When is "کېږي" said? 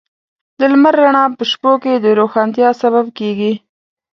3.17-3.53